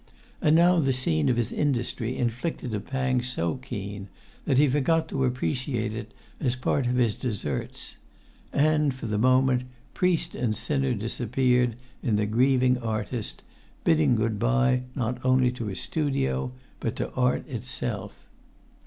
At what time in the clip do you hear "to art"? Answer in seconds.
16.95-17.47